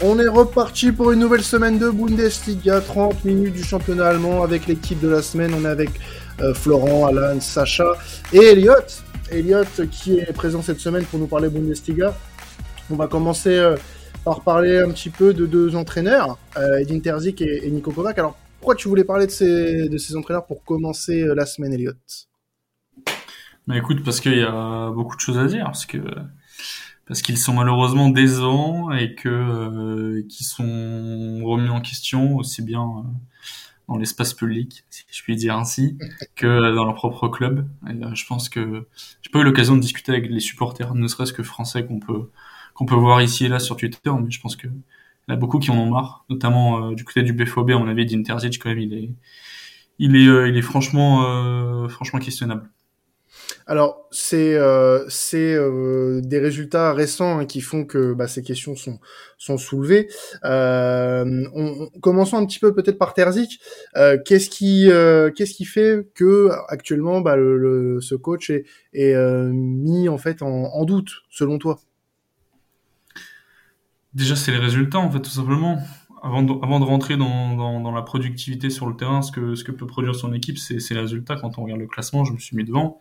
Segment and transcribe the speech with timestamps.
[0.00, 4.68] On est reparti pour une nouvelle semaine de Bundesliga, 30 minutes du championnat allemand avec
[4.68, 5.52] l'équipe de la semaine.
[5.54, 5.90] On est avec
[6.40, 7.94] euh, Florent, Alan, Sacha
[8.32, 8.74] et Elliot.
[9.32, 12.14] Elliot qui est présent cette semaine pour nous parler Bundesliga.
[12.92, 13.74] On va commencer euh,
[14.24, 18.16] par parler un petit peu de deux entraîneurs, euh, Edin Terzic et, Nico Kovac.
[18.20, 21.92] Alors pourquoi tu voulais parler de ces, entraîneurs pour commencer la semaine, Elliot
[23.66, 25.98] bah écoute, parce qu'il y a beaucoup de choses à dire, parce que
[27.08, 32.82] parce qu'ils sont malheureusement décevants et que euh, qui sont remis en question aussi bien
[32.82, 33.02] euh,
[33.88, 35.98] dans l'espace public, si je puis dire ainsi,
[36.36, 37.66] que dans leur propre club.
[37.88, 38.86] Et, euh, je pense que
[39.22, 42.30] j'ai pas eu l'occasion de discuter avec les supporters, ne serait-ce que français qu'on peut
[42.74, 45.34] qu'on peut voir ici et là sur Twitter, mais je pense que il y en
[45.34, 48.62] a beaucoup qui en ont marre, notamment du côté du BFOB, on avait dit d'Interzic
[48.62, 49.10] quand même, il est
[49.98, 52.70] il est il est franchement franchement questionnable.
[53.66, 58.98] Alors, c'est euh, euh, des résultats récents hein, qui font que bah, ces questions sont,
[59.36, 60.08] sont soulevées.
[60.44, 63.60] Euh, on, commençons un petit peu peut-être par Terzic.
[63.96, 69.14] Euh, qu'est-ce qui euh, qu'est-ce qui fait que actuellement bah, le, ce coach est, est
[69.52, 71.78] mis en fait en, en, doute selon toi?
[74.14, 75.78] Déjà, c'est les résultats en fait tout simplement.
[76.22, 79.54] Avant de, avant de rentrer dans, dans, dans, la productivité sur le terrain, ce que,
[79.54, 81.36] ce que peut produire son équipe, c'est les résultats.
[81.36, 83.00] Quand on regarde le classement, je me suis mis devant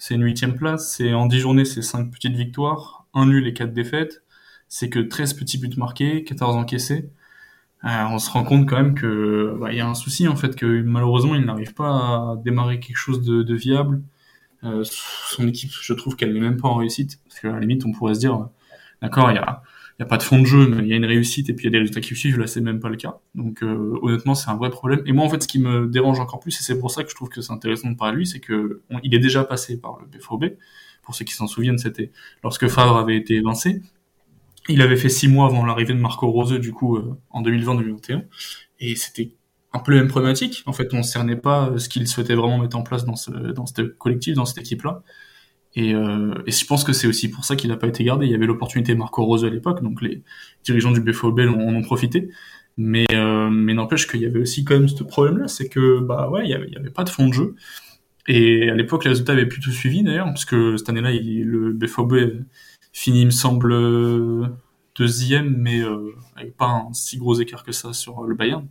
[0.00, 3.52] c'est une huitième place, c'est en 10 journées, c'est 5 petites victoires, un nul et
[3.52, 4.22] 4 défaites,
[4.66, 7.10] c'est que 13 petits buts marqués, 14 encaissés.
[7.84, 10.36] Euh, on se rend compte quand même que bah, il y a un souci en
[10.36, 14.02] fait que malheureusement il n'arrive pas à démarrer quelque chose de, de viable.
[14.64, 17.84] Euh, son équipe, je trouve qu'elle n'est même pas en réussite parce qu'à la limite
[17.84, 18.48] on pourrait se dire
[19.02, 19.62] d'accord il y a
[20.00, 21.52] il y a pas de fond de jeu, mais il y a une réussite et
[21.52, 22.38] puis il y a des résultats qui suivent.
[22.38, 23.18] Là, c'est même pas le cas.
[23.34, 25.02] Donc, euh, honnêtement, c'est un vrai problème.
[25.04, 27.10] Et moi, en fait, ce qui me dérange encore plus, et c'est pour ça que
[27.10, 29.78] je trouve que c'est intéressant de parler de lui, c'est que il est déjà passé
[29.78, 30.56] par le BFOB.
[31.02, 33.82] Pour ceux qui s'en souviennent, c'était lorsque Favre avait été évincé.
[34.70, 38.22] Il avait fait six mois avant l'arrivée de Marco Rose, du coup, euh, en 2020-2021.
[38.78, 39.34] Et c'était
[39.74, 40.62] un peu la même problématique.
[40.64, 43.16] En fait, on ne cernait pas euh, ce qu'il souhaitait vraiment mettre en place dans
[43.16, 45.02] ce, dans ce collectif, dans cette équipe-là.
[45.76, 48.26] Et, euh, et, je pense que c'est aussi pour ça qu'il n'a pas été gardé.
[48.26, 50.22] Il y avait l'opportunité Marco Rose à l'époque, donc les
[50.64, 52.28] dirigeants du BFOB en ont profité.
[52.76, 56.30] Mais, euh, mais n'empêche qu'il y avait aussi quand même ce problème-là, c'est que bah
[56.30, 57.54] ouais, il y, avait, pas de fond de jeu.
[58.26, 62.44] Et à l'époque, les résultats avaient plutôt suivi d'ailleurs, parce que cette année-là, le BFOB
[62.92, 63.72] finit, il me semble,
[65.00, 68.66] deuxième, mais euh, avec pas un si gros écart que ça sur le Bayern.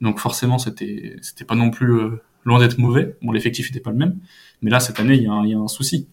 [0.00, 3.16] Donc forcément, c'était c'était pas non plus euh, loin d'être mauvais.
[3.22, 4.18] Bon, l'effectif était pas le même,
[4.62, 6.08] mais là cette année, il y y a un souci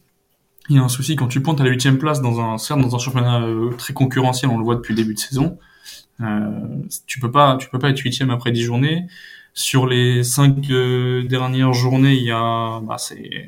[0.69, 2.81] il y a un souci quand tu pointes à la huitième place dans un certes
[2.81, 5.57] dans un championnat euh, très concurrentiel, on le voit depuis le début de saison.
[6.21, 6.49] Euh,
[7.05, 9.07] tu peux pas, tu peux pas être huitième après dix journées.
[9.53, 13.47] Sur les cinq euh, dernières journées, il y a, bah, c'est,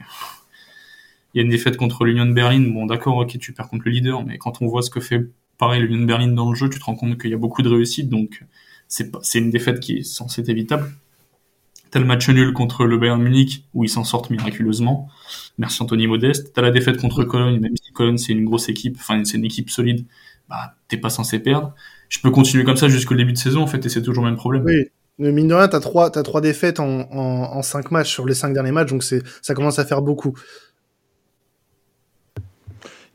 [1.33, 2.61] il y a une défaite contre l'Union de Berlin.
[2.71, 5.29] Bon, d'accord, ok, tu perds contre le leader, mais quand on voit ce que fait
[5.57, 7.61] pareil l'Union de Berlin dans le jeu, tu te rends compte qu'il y a beaucoup
[7.61, 8.43] de réussite, donc
[8.87, 10.93] c'est pas, c'est une défaite qui est censée être évitable.
[11.91, 15.09] T'as le match nul contre le Bayern Munich où ils s'en sortent miraculeusement.
[15.57, 16.51] Merci Anthony Modeste.
[16.53, 19.45] T'as la défaite contre Cologne, même si Cologne c'est une grosse équipe, enfin c'est une
[19.45, 20.05] équipe solide,
[20.49, 21.73] bah t'es pas censé perdre.
[22.09, 24.29] Je peux continuer comme ça jusqu'au début de saison en fait et c'est toujours le
[24.29, 24.63] même problème.
[24.65, 24.85] Oui.
[25.19, 28.27] Mais mine de rien, t'as trois, t'as trois défaites en, en, en, cinq matchs sur
[28.27, 30.37] les cinq derniers matchs, donc c'est, ça commence à faire beaucoup.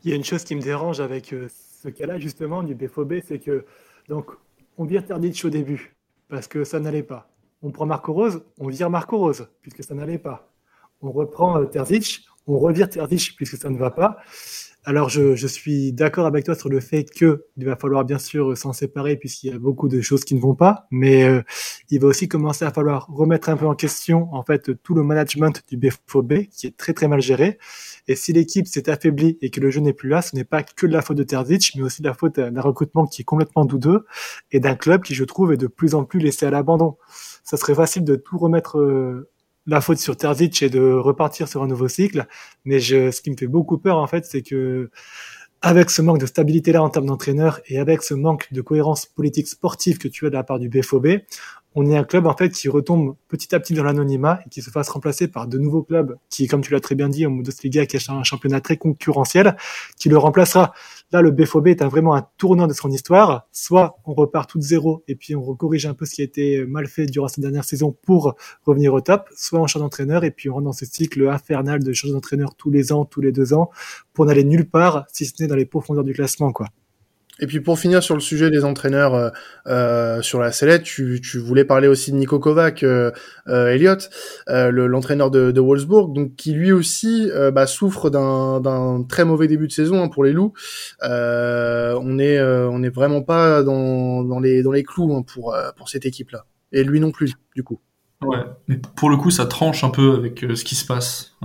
[0.03, 1.47] Il y a une chose qui me dérange avec euh,
[1.81, 3.63] ce cas-là justement du BFOB, c'est que
[4.09, 4.31] donc
[4.77, 5.95] on vire Terditch au début
[6.27, 7.32] parce que ça n'allait pas
[7.63, 10.51] on prend Marco Rose, on vire Marco Rose, puisque ça n'allait pas.
[11.01, 14.17] On reprend euh, Terzic, on revire Terzic, puisque ça ne va pas.
[14.85, 18.19] Alors, je, je suis d'accord avec toi sur le fait que il va falloir bien
[18.19, 21.41] sûr s'en séparer puisqu'il y a beaucoup de choses qui ne vont pas, mais euh,
[21.89, 25.03] il va aussi commencer à falloir remettre un peu en question en fait tout le
[25.03, 27.59] management du BFOB qui est très très mal géré.
[28.09, 30.63] Et si l'équipe s'est affaiblie et que le jeu n'est plus là, ce n'est pas
[30.63, 33.25] que de la faute de Terzic, mais aussi de la faute d'un recrutement qui est
[33.25, 34.05] complètement douteux
[34.51, 36.97] et d'un club qui, je trouve, est de plus en plus laissé à l'abandon
[37.43, 39.29] ça serait facile de tout remettre euh,
[39.65, 42.27] la faute sur Terzic et de repartir sur un nouveau cycle.
[42.65, 44.89] Mais je, ce qui me fait beaucoup peur, en fait, c'est que
[45.61, 49.05] avec ce manque de stabilité là en termes d'entraîneur et avec ce manque de cohérence
[49.05, 51.07] politique sportive que tu as de la part du BFOB,
[51.75, 54.61] on est un club en fait qui retombe petit à petit dans l'anonymat et qui
[54.61, 57.31] se fasse remplacer par de nouveaux clubs qui, comme tu l'as très bien dit, en
[57.31, 59.55] Bundesliga, qui est un championnat très concurrentiel,
[59.97, 60.73] qui le remplacera.
[61.11, 63.47] Là, le BFOB est un, vraiment un tournant de son histoire.
[63.51, 66.25] Soit on repart tout de zéro et puis on corrige un peu ce qui a
[66.25, 68.35] été mal fait durant cette dernière saison pour
[68.65, 71.83] revenir au top, soit on change d'entraîneur et puis on rentre dans ce cycle infernal
[71.83, 73.69] de changer d'entraîneur tous les ans, tous les deux ans,
[74.13, 76.67] pour n'aller nulle part, si ce n'est dans les profondeurs du classement, quoi.
[77.39, 79.29] Et puis pour finir sur le sujet des entraîneurs euh,
[79.65, 83.11] euh sur la sellette, tu, tu, voulais parler aussi de Nico Kovac, euh,
[83.47, 84.09] euh Elliott,
[84.49, 89.67] euh, l'entraîneur de, de, Wolfsburg, donc qui lui aussi bah, souffre d'un très mauvais début
[89.67, 90.53] de saison hein, pour les Loups.
[91.01, 95.89] on est on est vraiment pas dans, dans les dans les clous hein, pour pour
[95.89, 96.45] cette équipe là.
[96.71, 97.79] Et lui non plus, du coup.
[98.23, 101.35] Ouais, mais pour le coup, ça tranche un peu avec ce qui se passe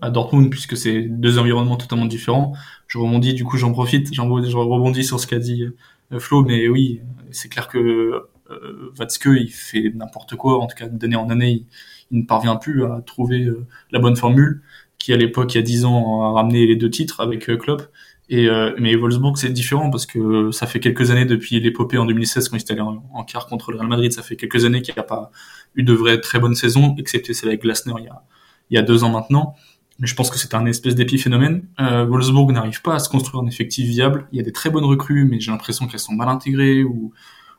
[0.00, 2.54] à Dortmund, puisque c'est deux environnements totalement différents
[2.88, 5.64] je rebondis, du coup, j'en profite, j'en rebondis sur ce qu'a dit
[6.12, 7.00] euh, Flo, mais oui,
[7.30, 11.66] c'est clair que euh, Vatske, il fait n'importe quoi, en tout cas d'année en année,
[12.10, 14.62] il, ne parvient plus à trouver euh, la bonne formule,
[14.98, 17.56] qui à l'époque, il y a 10 ans, a ramené les deux titres avec euh,
[17.56, 17.82] Klopp.
[18.30, 18.46] Et,
[18.78, 22.58] mais Wolfsburg, c'est différent parce que ça fait quelques années depuis l'épopée en 2016 quand
[22.58, 24.92] il était allé en, en, quart contre le Real Madrid, ça fait quelques années qu'il
[24.92, 25.30] n'y a pas
[25.76, 28.22] eu de vraie très bonne saison, excepté celle avec Glasner il y a,
[28.68, 29.54] il y a deux ans maintenant
[29.98, 31.66] mais je pense que c'est un espèce d'épiphénomène.
[31.80, 34.28] Euh, Wolfsburg n'arrive pas à se construire un effectif viable.
[34.32, 37.12] Il y a des très bonnes recrues, mais j'ai l'impression qu'elles sont mal intégrées, ou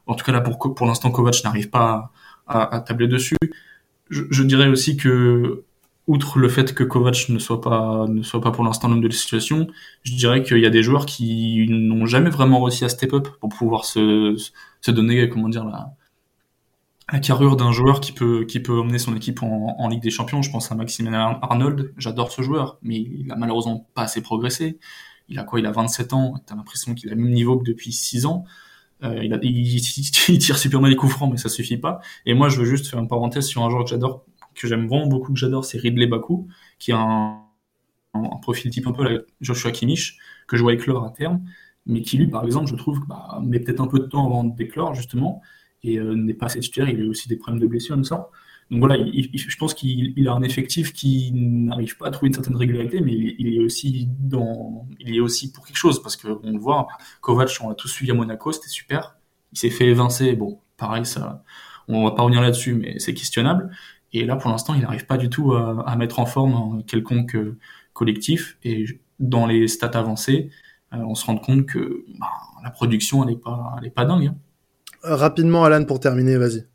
[0.08, 2.12] en tout cas là pour, l'instant Kovac n'arrive pas
[2.48, 3.36] à, à, tabler dessus.
[4.10, 5.66] Je, je, dirais aussi que,
[6.08, 9.08] outre le fait que Kovac ne soit pas, ne soit pas pour l'instant l'homme de
[9.08, 9.68] la situation,
[10.04, 13.28] je dirais qu'il y a des joueurs qui n'ont jamais vraiment réussi à step up
[13.42, 14.36] pour pouvoir se,
[14.82, 15.94] se donner, comment dire, la,
[17.12, 20.12] la carrure d'un joueur qui peut qui peut emmener son équipe en, en, Ligue des
[20.12, 20.42] Champions.
[20.42, 21.94] Je pense à Maximilian Arnold.
[21.98, 24.80] J'adore ce joueur, mais il a malheureusement pas assez progressé.
[25.28, 25.60] Il a quoi?
[25.60, 26.36] Il a 27 ans.
[26.46, 28.46] T'as l'impression qu'il a le même niveau que depuis 6 ans.
[29.04, 29.82] Euh, il, a, il,
[30.40, 32.02] tire super mal les coups francs, mais ça suffit pas.
[32.26, 34.26] Et moi, je veux juste faire une parenthèse sur un joueur que j'adore,
[34.56, 36.48] que j'aime vraiment beaucoup, que j'adore, c'est Ridley Baku,
[36.80, 37.44] qui a un,
[38.14, 40.18] un, profil type un peu la Joshua Kimmich,
[40.48, 41.42] que je vois éclore à terme,
[41.86, 44.44] mais qui lui, par exemple, je trouve, bah, met peut-être un peu de temps avant
[44.44, 45.42] d'éclore justement
[45.84, 46.60] et euh, n'est pas assez.
[46.60, 48.26] Il a aussi des problèmes de blessure, il me semble.
[48.72, 52.36] Donc voilà, il, je pense qu'il a un effectif qui n'arrive pas à trouver une
[52.36, 56.16] certaine régularité, mais il, il, est aussi dans, il est aussi pour quelque chose parce
[56.16, 56.88] qu'on le voit.
[57.22, 59.18] Kovac, on l'a tous suivi à Monaco, c'était super.
[59.54, 60.34] Il s'est fait évincer.
[60.34, 61.44] Bon, pareil, ça,
[61.88, 63.72] on va pas revenir là-dessus, mais c'est questionnable.
[64.14, 66.82] Et là, pour l'instant, il n'arrive pas du tout à, à, mettre en forme un
[66.84, 67.58] quelconque euh,
[67.94, 68.58] collectif.
[68.64, 68.86] Et
[69.20, 70.50] dans les stats avancées,
[70.94, 72.28] euh, on se rend compte que bah,
[72.64, 74.28] la production, elle est pas, elle pas dingue.
[74.28, 74.36] Hein.
[75.04, 76.66] Rapidement, Alan, pour terminer, vas-y.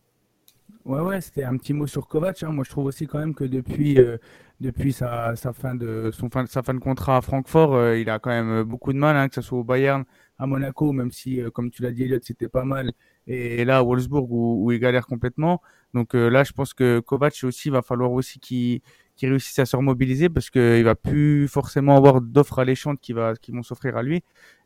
[0.84, 2.42] Ouais, ouais, c'était un petit mot sur Kovac.
[2.42, 2.50] Hein.
[2.50, 4.18] Moi, je trouve aussi quand même que depuis, euh,
[4.60, 8.50] depuis sa, fin de, son fin, de contrat à Francfort, euh, il a quand même
[8.50, 10.04] euh, beaucoup de mal, hein, que ce soit au Bayern,
[10.38, 12.92] à Monaco, même si, comme tu l'as dit, Elliot, c'était pas mal.
[13.26, 15.62] Et, là, à Wolfsburg, où, où, il galère complètement.
[15.94, 18.80] Donc là, je pense que Kovac aussi, va falloir aussi qu'il
[19.16, 23.34] qui réussisse à se remobiliser parce qu'il va plus forcément avoir d'offres alléchantes qui, va,
[23.34, 24.22] qui vont s'offrir à lui.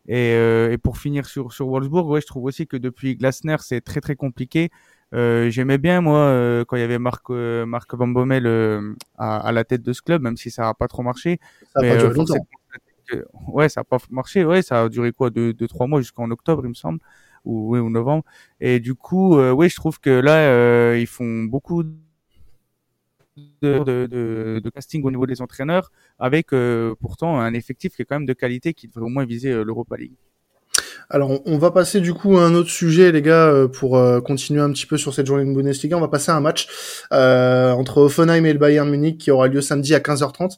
[0.07, 3.57] Et, euh, et, pour finir sur, sur Wolfsburg, ouais, je trouve aussi que depuis Glasner,
[3.61, 4.71] c'est très très compliqué.
[5.15, 8.95] Euh, J'aimais bien moi euh, quand il y avait Marc euh, Marc Van Bommel euh,
[9.17, 11.41] à, à, la tête de ce club, même si ça n'a pas trop marché.
[11.75, 12.35] Ça pas duré longtemps.
[13.49, 14.45] ouais, ça n'a pas marché.
[14.45, 17.01] Ouais, ça a duré quoi, deux, deux trois mois jusqu'en octobre, il me semble,
[17.45, 18.25] ou ou novembre.
[18.61, 21.85] Et du coup, oui, je trouve que là, ils font beaucoup
[23.63, 28.05] de, de, de, casting au niveau des entraîneurs, avec euh, pourtant un effectif qui est
[28.05, 30.15] quand même de qualité qui devrait au moins viser euh, l'Europa League.
[31.11, 34.61] Alors, on va passer du coup à un autre sujet, les gars, euh, pour continuer
[34.61, 35.97] un petit peu sur cette journée de Bundesliga.
[35.97, 36.69] On va passer à un match
[37.11, 40.57] entre Offenheim et le Bayern Munich qui aura lieu samedi à 15h30.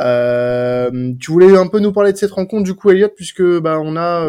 [0.00, 3.78] Euh, tu voulais un peu nous parler de cette rencontre, du coup, Elliot, puisque bah,
[3.80, 4.28] on a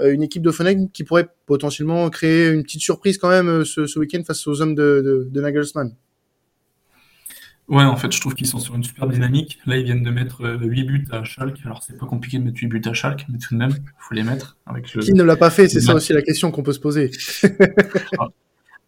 [0.00, 4.22] une équipe d'Offenheim qui pourrait potentiellement créer une petite surprise quand même ce, ce week-end
[4.26, 5.94] face aux hommes de, de, de Nagelsmann.
[7.68, 9.58] Ouais, en fait, je trouve qu'ils sont sur une super dynamique.
[9.64, 11.60] Là, ils viennent de mettre 8 euh, buts à Schalke.
[11.64, 13.90] Alors, c'est pas compliqué de mettre 8 buts à Schalke, mais tout de même, il
[13.98, 14.58] faut les mettre.
[14.66, 15.00] Avec le...
[15.00, 15.68] Qui ne l'a pas fait?
[15.68, 17.10] C'est ça aussi la question qu'on peut se poser.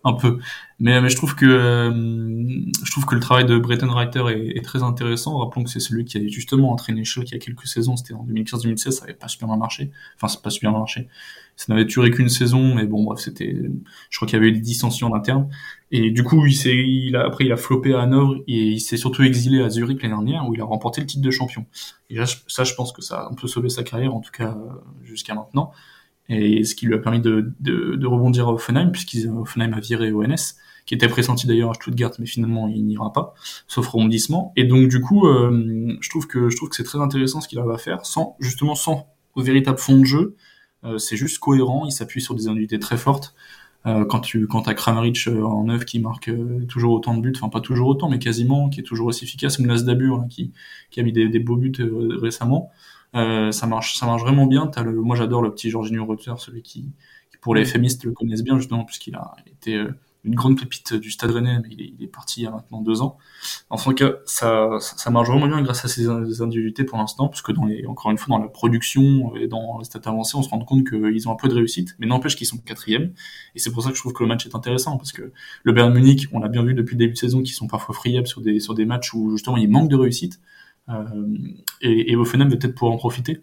[0.06, 0.38] un peu.
[0.78, 1.90] Mais, mais je trouve que euh,
[2.84, 5.38] je trouve que le travail de Bretton Reiter est, est, très intéressant.
[5.38, 7.96] Rappelons que c'est celui qui a justement entraîné Schalke il y a quelques saisons.
[7.96, 8.90] C'était en 2015-2016.
[8.90, 9.90] Ça avait pas super bien marché.
[10.16, 11.08] Enfin, c'est pas super bien marché.
[11.56, 13.56] Ça n'avait duré qu'une saison, mais bon, bref, c'était.
[14.10, 15.48] Je crois qu'il y avait eu des dissensions en interne.
[15.92, 18.80] Et du coup, il s'est, il a, après, il a floppé à Hanovre et il
[18.80, 21.66] s'est surtout exilé à Zurich l'année dernière où il a remporté le titre de champion.
[22.10, 24.32] Et là, ça, je pense que ça a un peu sauvé sa carrière, en tout
[24.32, 24.56] cas
[25.04, 25.70] jusqu'à maintenant.
[26.28, 30.12] Et ce qui lui a permis de, de, de rebondir à Offenheim, puisqu'Offenheim a viré
[30.12, 33.34] ONS, qui était pressenti d'ailleurs à Stuttgart, mais finalement il n'ira pas,
[33.68, 34.52] sauf rebondissement.
[34.56, 37.48] Et donc du coup, euh, je trouve que je trouve que c'est très intéressant ce
[37.48, 40.36] qu'il va faire, sans justement sans véritable fond de jeu.
[40.84, 41.84] Euh, c'est juste cohérent.
[41.86, 43.34] Il s'appuie sur des unités très fortes.
[43.86, 46.30] Euh, quand tu quand as Kramaric euh, en neuf qui marque
[46.68, 49.58] toujours autant de buts, enfin pas toujours autant, mais quasiment, qui est toujours aussi efficace,
[49.58, 50.52] Mounas Dabur hein, qui,
[50.90, 51.72] qui a mis des, des beaux buts
[52.20, 52.70] récemment.
[53.14, 54.70] Euh, ça marche, ça marche vraiment bien.
[54.74, 56.92] As le, moi, j'adore le petit Jorginho Reuter, celui qui,
[57.30, 59.80] qui, pour les féministes le connaissent bien justement puisqu'il a été
[60.26, 63.00] une grande pépite du Stade Rennais, mais il est, parti il y a maintenant deux
[63.00, 63.16] ans.
[63.70, 64.78] En tout cas, ça,
[65.10, 68.42] marche vraiment bien grâce à ces individualités pour l'instant, parce dans encore une fois, dans
[68.42, 71.48] la production et dans les stats avancées, on se rend compte qu'ils ont un peu
[71.48, 73.12] de réussite, mais n'empêche qu'ils sont quatrième.
[73.54, 75.72] Et c'est pour ça que je trouve que le match est intéressant, parce que le
[75.72, 78.26] Bayern Munich, on l'a bien vu depuis le début de saison, qu'ils sont parfois friables
[78.26, 80.40] sur des, sur matchs où justement il manque de réussite.
[80.88, 81.04] Euh,
[81.80, 83.40] et, et va peut-être pouvoir en profiter.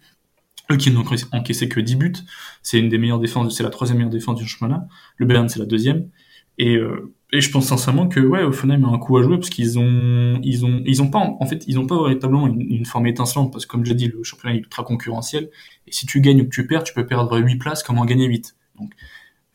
[0.72, 2.14] Eux qui n'ont encaissé que 10 buts,
[2.62, 4.88] c'est une des meilleures défenses, c'est la troisième meilleure défense du championnat.
[5.18, 6.10] Le Bayern, c'est la deuxième.
[6.58, 9.50] Et, euh, et je pense sincèrement que ouais, Offenheim a un coup à jouer parce
[9.50, 12.86] qu'ils ont, ils ont, ils ont pas, en fait, ils ont pas véritablement une, une
[12.86, 15.50] forme étincelante parce que comme j'ai dit, le championnat est ultra concurrentiel.
[15.88, 18.06] Et si tu gagnes ou que tu perds, tu peux perdre 8 places comme en
[18.06, 18.56] gagner 8.
[18.80, 18.92] Donc,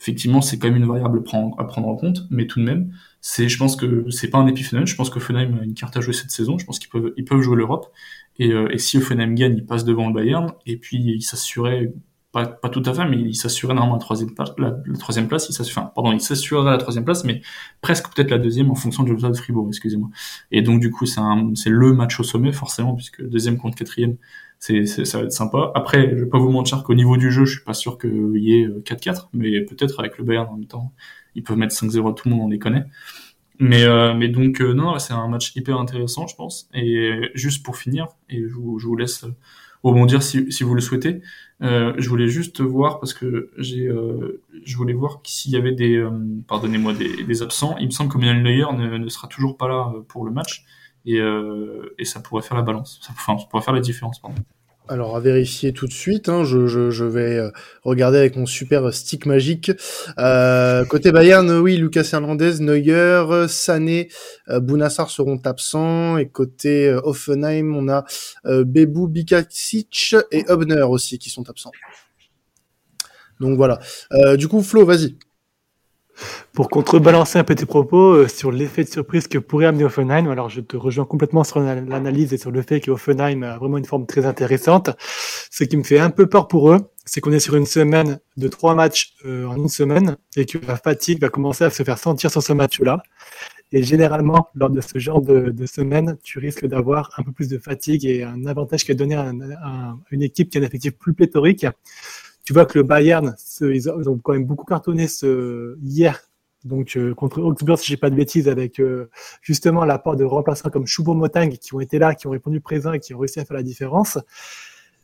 [0.01, 1.23] effectivement, c'est quand même une variable
[1.59, 4.47] à prendre en compte, mais tout de même, c'est, je pense que c'est pas un
[4.47, 4.87] épiphénomène.
[4.87, 6.59] Je pense qu'Offenheim a une carte à jouer cette saison.
[6.59, 7.93] Je pense qu'ils peuvent, ils peuvent jouer l'Europe.
[8.39, 10.53] Et, euh, et, si Offenheim gagne, il passe devant le Bayern.
[10.67, 11.93] Et puis, il s'assurait,
[12.39, 14.51] pas, pas tout à fait, mais il s'assurait normalement la troisième place.
[14.59, 17.43] La, troisième place, il enfin, pardon, il s'assurerait la troisième place, mais
[17.81, 20.09] presque peut-être la deuxième en fonction du résultat de Fribourg, excusez-moi.
[20.51, 21.21] Et donc, du coup, c'est
[21.55, 24.17] c'est le match au sommet, forcément, puisque deuxième contre quatrième,
[24.59, 25.73] c'est, ça va être sympa.
[25.75, 28.37] Après, je vais pas vous mentir qu'au niveau du jeu, je suis pas sûr qu'il
[28.37, 30.93] y ait 4-4, euh, mais peut-être avec le Bayern en même temps,
[31.35, 32.85] ils peuvent mettre 5-0 à tout le monde, on les connaît.
[33.61, 36.69] Mais, euh, mais donc, euh, non, c'est un match hyper intéressant, je pense.
[36.75, 39.25] Et juste pour finir, et je vous, je vous laisse
[39.83, 41.23] rebondir si, si vous le souhaitez,
[41.63, 43.89] euh, je voulais juste voir, parce que j'ai,
[44.65, 46.05] je voulais voir s'il y avait des,
[46.47, 47.77] pardonnez-moi, des, des, absents.
[47.79, 50.65] Il me semble que Manuel Neuer ne, ne, sera toujours pas là pour le match.
[51.07, 51.21] Et,
[51.99, 53.01] et ça pourrait faire la balance.
[53.11, 54.43] Enfin, ça pourrait faire la différence, pardon.
[54.91, 57.51] Alors à vérifier tout de suite, hein, je, vais euh,
[57.83, 59.71] regarder avec mon super stick magique.
[60.19, 64.09] Euh, côté Bayern, oui, Lucas Hernandez, Neuer, Sané,
[64.49, 66.17] euh, Bounassar seront absents.
[66.17, 68.07] Et côté euh, Offenheim, on a
[68.47, 71.73] euh, Bebu Bikacic et Hubner aussi qui sont absents.
[73.41, 73.79] Donc voilà.
[74.37, 75.17] du coup, Flo, vas-y.
[76.53, 80.49] Pour contrebalancer un petit propos euh, sur l'effet de surprise que pourrait amener Offenheim, alors
[80.49, 84.07] je te rejoins complètement sur l'analyse et sur le fait qu'Offenheim a vraiment une forme
[84.07, 84.91] très intéressante.
[85.51, 88.21] Ce qui me fait un peu peur pour eux, c'est qu'on est sur une semaine
[88.37, 91.83] de trois matchs euh, en une semaine et que la fatigue va commencer à se
[91.83, 93.03] faire sentir sur ce match-là.
[93.73, 97.49] Et généralement, lors de ce genre de, de semaine, tu risques d'avoir un peu plus
[97.49, 100.93] de fatigue et un avantage qui est donné à, une équipe qui a un effectif
[100.93, 101.67] plus pléthorique
[102.49, 105.05] tu vois que le Bayern, ils ont quand même beaucoup cartonné
[105.83, 106.19] hier
[106.65, 109.11] donc euh, contre Augsburg, si j'ai pas de bêtises, avec euh,
[109.43, 113.01] justement l'apport de remplaçants comme Choupo-Motang qui ont été là, qui ont répondu présent et
[113.01, 114.17] qui ont réussi à faire la différence.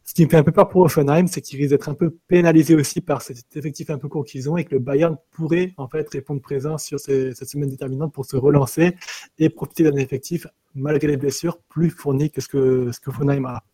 [0.05, 2.17] Ce qui me fait un peu peur pour Offenheim, c'est qu'ils risquent d'être un peu
[2.29, 5.75] pénalisés aussi par cet effectif un peu court qu'ils ont et que le Bayern pourrait
[5.77, 8.97] en fait répondre présent sur cette semaine déterminante pour se relancer
[9.37, 13.45] et profiter d'un effectif malgré les blessures plus fourni que ce que ce que Offenheim
[13.45, 13.65] a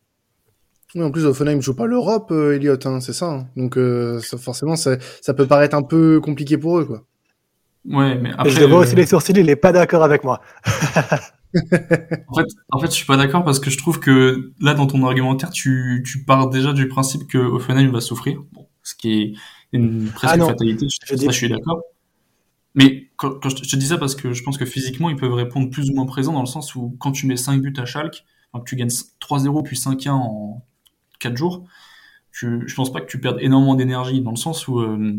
[0.97, 3.31] en plus, Offenheim joue pas l'Europe, euh, Elliot, hein, c'est ça.
[3.31, 3.47] Hein.
[3.57, 7.05] Donc, euh, ça, forcément, ça, ça, peut paraître un peu compliqué pour eux, quoi.
[7.85, 8.51] Ouais, mais après.
[8.51, 10.41] Je vois aussi les sourcils, il est pas d'accord avec moi.
[10.67, 14.87] en, fait, en fait, je suis pas d'accord parce que je trouve que là, dans
[14.87, 19.23] ton argumentaire, tu, tu pars déjà du principe que Offenheim va souffrir, bon, ce qui
[19.23, 19.33] est
[19.73, 20.87] une presque ah fatalité.
[20.89, 21.83] Je, ça, je suis d'accord.
[22.75, 25.71] Mais quand, je, te dis ça parce que je pense que physiquement, ils peuvent répondre
[25.71, 28.25] plus ou moins présent dans le sens où quand tu mets 5 buts à Schalke,
[28.55, 30.65] que tu gagnes 3-0 puis 5-1 en
[31.21, 31.65] 4 jours,
[32.33, 35.17] je, je pense pas que tu perdes énormément d'énergie dans le sens où euh,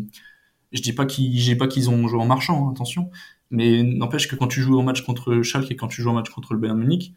[0.72, 3.10] je dis pas qu'ils pas qu'ils ont joué en marchant, hein, attention,
[3.50, 6.14] mais n'empêche que quand tu joues un match contre Schalke et quand tu joues un
[6.14, 7.14] match contre le Bayern Munich,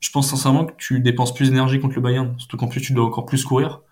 [0.00, 2.92] je pense sincèrement que tu dépenses plus d'énergie contre le Bayern, surtout qu'en plus tu
[2.92, 3.82] dois encore plus courir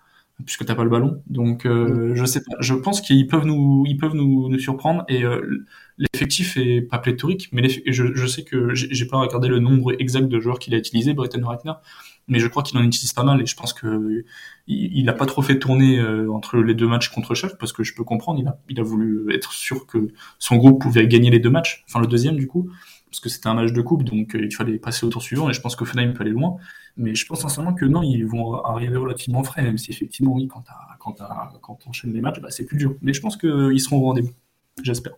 [0.45, 1.21] puisque t'as pas le ballon.
[1.27, 2.15] Donc euh, mm.
[2.15, 5.65] je sais pas, je pense qu'ils peuvent nous ils peuvent nous, nous surprendre et euh,
[5.97, 10.27] l'effectif est pas pléthorique, mais je, je sais que j'ai pas regardé le nombre exact
[10.27, 11.73] de joueurs qu'il a utilisé, Bretton Reitner,
[12.31, 14.23] mais je crois qu'il en utilise pas mal et je pense que
[14.65, 17.83] il, a pas trop fait tourner euh, entre les deux matchs contre Chef parce que
[17.83, 20.07] je peux comprendre, il a, il a voulu être sûr que
[20.39, 22.69] son groupe pouvait gagner les deux matchs, enfin le deuxième du coup,
[23.09, 25.49] parce que c'était un match de coupe, donc euh, il fallait passer au tour suivant
[25.49, 26.55] et je pense que Fenheim peut aller loin,
[26.95, 30.47] mais je pense sincèrement que non, ils vont arriver relativement frais, même si effectivement oui,
[30.47, 30.63] quand
[30.99, 31.17] quand
[31.61, 34.31] quand t'enchaînes les matchs, bah, c'est plus dur, mais je pense qu'ils seront au rendez-vous,
[34.81, 35.15] j'espère.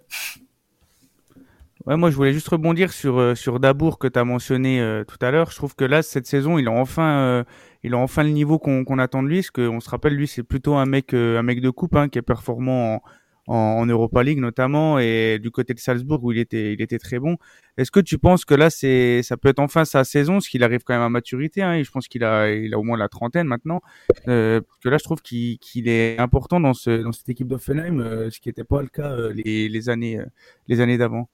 [1.85, 5.03] Ouais, moi je voulais juste rebondir sur euh, sur Dabour que tu as mentionné euh,
[5.03, 5.51] tout à l'heure.
[5.51, 7.43] Je trouve que là cette saison, il a enfin euh,
[7.83, 10.25] il a enfin le niveau qu'on qu'on attend de lui parce qu'on se rappelle lui
[10.25, 13.03] c'est plutôt un mec un mec de coupe hein, qui est performant
[13.47, 16.99] en, en, Europa League notamment et du côté de Salzbourg où il était il était
[16.99, 17.35] très bon.
[17.77, 20.63] Est-ce que tu penses que là c'est ça peut être enfin sa saison parce qu'il
[20.63, 22.97] arrive quand même à maturité hein, et je pense qu'il a il a au moins
[22.97, 23.81] la trentaine maintenant
[24.29, 27.49] euh, parce que là je trouve qu'il qu'il est important dans ce dans cette équipe
[27.49, 30.21] d'Offenheim ce qui n'était pas le cas les les années
[30.69, 31.27] les années d'avant.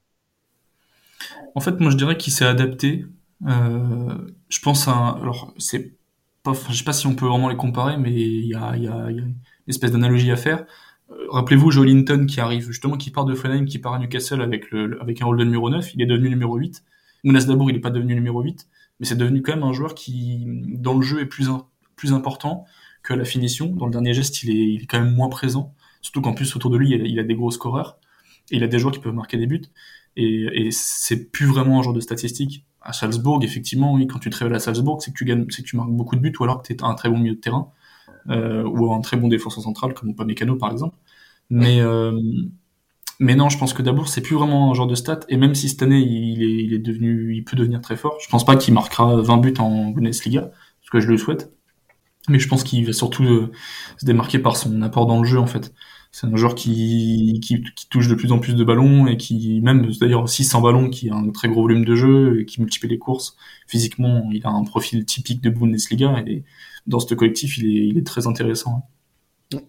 [1.55, 3.05] En fait, moi, je dirais qu'il s'est adapté.
[3.47, 4.17] Euh,
[4.49, 5.93] je pense à, alors, c'est
[6.43, 8.83] pas, je sais pas si on peut vraiment les comparer, mais il y a, y
[8.83, 9.35] y a une
[9.67, 10.65] espèce d'analogie à faire.
[11.11, 14.41] Euh, rappelez-vous Joe Linton qui arrive justement, qui part de Fenheim, qui part à Newcastle
[14.41, 16.83] avec le, avec un rôle de numéro 9, il est devenu numéro 8.
[17.23, 18.67] Mounas Dabour, il n'est pas devenu numéro 8,
[18.99, 21.49] mais c'est devenu quand même un joueur qui, dans le jeu, est plus,
[22.11, 22.65] important
[23.03, 23.67] que la finition.
[23.67, 25.73] Dans le dernier geste, il est, il est quand même moins présent.
[26.01, 27.99] Surtout qu'en plus, autour de lui, il a, des gros scoreurs.
[28.51, 29.61] Et il a des joueurs qui peuvent marquer des buts.
[30.19, 32.65] Et, et c'est plus vraiment un genre de statistique.
[32.81, 35.63] À Salzbourg, effectivement, oui, quand tu te révèles à Salzbourg, c'est que tu gagnes, c'est
[35.63, 37.35] que tu marques beaucoup de buts, ou alors que tu es un très bon milieu
[37.35, 37.71] de terrain,
[38.29, 40.97] euh, ou un très bon défenseur central, comme Mécano par exemple.
[41.49, 42.19] Mais, euh,
[43.19, 45.21] mais non, je pense que d'abord, c'est plus vraiment un genre de stat.
[45.29, 48.17] Et même si cette année, il est, il est devenu, il peut devenir très fort,
[48.21, 51.51] je pense pas qu'il marquera 20 buts en Bundesliga, ce que je le souhaite.
[52.29, 53.51] Mais je pense qu'il va surtout euh,
[53.97, 55.73] se démarquer par son apport dans le jeu, en fait.
[56.11, 59.91] C'est un joueur qui, qui, touche de plus en plus de ballons et qui, même
[60.01, 62.89] d'ailleurs aussi sans ballon, qui a un très gros volume de jeu et qui multiplie
[62.89, 63.37] les courses.
[63.67, 66.43] Physiquement, il a un profil typique de Bundesliga et
[66.87, 68.87] dans ce collectif, il est, il est très intéressant.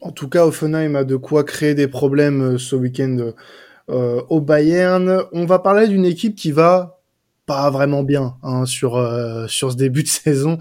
[0.01, 3.33] En tout cas, Offenheim a de quoi créer des problèmes euh, ce week-end
[3.91, 5.23] euh, au Bayern.
[5.33, 7.00] On va parler d'une équipe qui va
[7.51, 10.57] pas vraiment bien hein, sur euh, sur ce début de saison.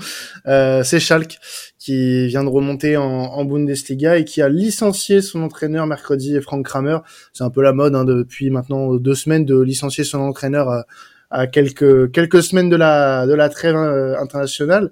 [0.48, 1.38] Euh, c'est Schalke
[1.78, 6.66] qui vient de remonter en, en, Bundesliga et qui a licencié son entraîneur mercredi, Frank
[6.66, 6.98] Kramer.
[7.32, 10.86] C'est un peu la mode hein, depuis maintenant deux semaines de licencier son entraîneur à,
[11.32, 14.92] à quelques quelques semaines de la de la trêve euh, internationale.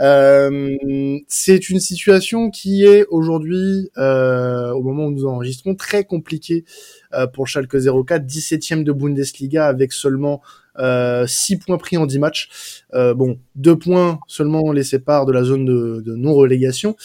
[0.00, 0.76] Euh,
[1.28, 6.64] c'est une situation qui est aujourd'hui, euh, au moment où nous enregistrons, très compliquée
[7.32, 10.42] pour Schalke 04, 17e de Bundesliga avec seulement
[11.26, 12.84] 6 points pris en 10 matchs.
[12.94, 16.96] Euh, bon, 2 points seulement les séparent de la zone de, non-relégation.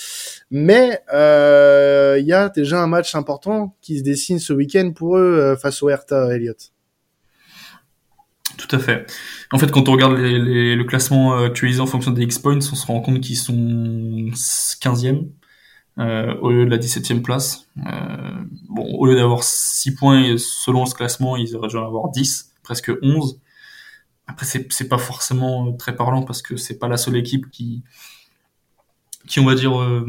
[0.51, 5.17] Mais euh, il y a déjà un match important qui se dessine ce week-end pour
[5.17, 6.71] eux euh, face au Hertha, Elliott.
[8.57, 9.05] Tout à fait.
[9.51, 13.01] En fait, quand on regarde le classement actualisé en fonction des X-Points, on se rend
[13.01, 15.25] compte qu'ils sont 15e
[15.99, 17.67] euh, au lieu de la 17e place.
[17.77, 22.09] Euh, bon, au lieu d'avoir 6 points selon ce classement, ils auraient dû en avoir
[22.09, 23.39] 10, presque 11.
[24.27, 27.83] Après, c'est pas forcément très parlant parce que c'est pas la seule équipe qui,
[29.27, 30.05] qui on va dire euh,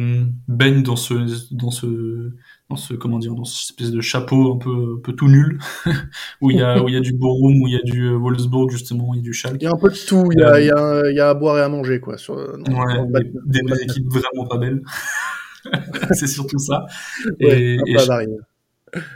[0.49, 1.15] baigne dans ce
[1.53, 2.33] dans ce
[2.71, 5.59] dans ce comment dire dans cette espèce de chapeau un peu un peu tout nul.
[6.41, 8.07] Où il y a où il y a du Borum où il y a du
[8.07, 9.61] euh, Wolfsburg justement il y a du Schalke.
[9.61, 10.29] Il y a un peu de tout.
[10.33, 12.17] Il y a il y a, il y a à boire et à manger quoi
[12.17, 14.83] sur ouais, des, des, équipes vraiment pas belles.
[16.13, 16.87] C'est surtout ça.
[17.41, 17.97] Et, et,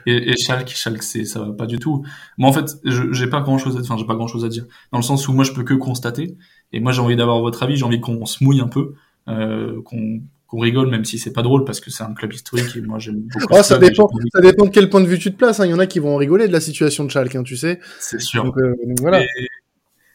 [0.07, 2.05] et, et Schalke, Schalke, c'est ça va pas du tout.
[2.37, 4.65] Moi, en fait, j'ai pas grand chose à, enfin, j'ai pas grand chose à dire.
[4.93, 6.37] Dans le sens où moi, je peux que constater.
[6.73, 7.77] Et moi, j'ai envie d'avoir votre avis.
[7.77, 8.95] J'ai envie qu'on se mouille un peu,
[9.29, 12.75] euh, qu'on qu'on rigole, même si c'est pas drôle, parce que c'est un club historique
[12.75, 13.47] et moi j'aime beaucoup.
[13.51, 15.61] Oh, ça, dépend, ça dépend de quel point de vue tu te places.
[15.61, 15.67] Hein.
[15.67, 17.55] Il y en a qui vont en rigoler de la situation de Schalke, hein, tu
[17.55, 17.81] sais.
[18.01, 18.45] C'est sûr.
[18.45, 19.21] Donc, euh, donc voilà.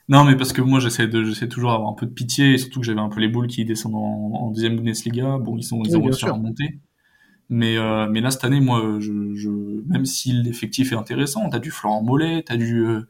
[0.09, 2.57] Non, mais parce que moi j'essaie de, j'essaie toujours d'avoir un peu de pitié, et
[2.57, 5.37] surtout que j'avais un peu les boules qui descendent en, en deuxième Bundesliga.
[5.37, 6.79] Bon, ils sont, ils ont réussi à remonter.
[7.49, 9.49] Mais, euh, mais là, cette année, moi, je, je,
[9.87, 13.07] même si l'effectif est intéressant, t'as du Florent Mollet, t'as du, euh,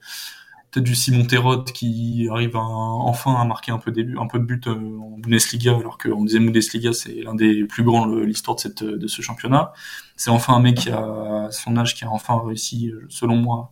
[0.72, 4.39] t'as du Simon Terrotte qui arrive à, enfin à marquer un peu, début, un peu
[4.39, 8.56] de but euh, en Bundesliga, alors qu'en deuxième Bundesliga, c'est l'un des plus grands l'histoire
[8.56, 9.72] de, cette, de ce championnat.
[10.17, 13.72] C'est enfin un mec qui a son âge, qui a enfin réussi, selon moi,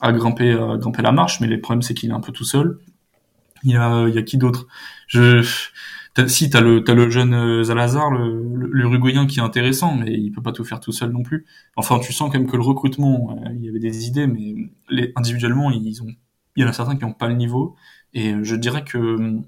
[0.00, 2.44] à grimper, à grimper la marche, mais le problème, c'est qu'il est un peu tout
[2.44, 2.78] seul.
[3.64, 4.66] Il y a, il y a qui d'autre?
[5.08, 5.44] Je
[6.26, 10.32] si t'as le t'as le jeune euh, Zalazar, le, le, qui est intéressant, mais il
[10.32, 11.44] peut pas tout faire tout seul non plus.
[11.76, 14.54] Enfin, tu sens quand même que le recrutement, euh, il y avait des idées, mais
[14.88, 16.08] les, individuellement, ils ont,
[16.56, 17.76] il y en a certains qui ont pas le niveau.
[18.14, 19.40] Et je dirais que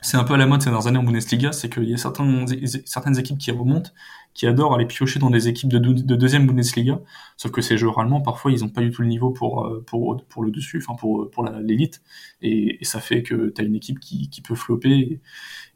[0.00, 1.96] c'est un peu à la mode ces dernières années en Bundesliga, c'est qu'il y a
[1.96, 2.46] certaines,
[2.84, 3.90] certaines équipes qui remontent,
[4.36, 7.00] qui adorent aller piocher dans des équipes de, de deuxième Bundesliga,
[7.38, 9.82] sauf que ces joueurs allemands, parfois, ils ont pas du tout le niveau pour, euh,
[9.86, 12.02] pour, pour le dessus, enfin pour, pour l'élite,
[12.42, 15.20] et, et, ça fait que tu as une équipe qui, qui peut flopper,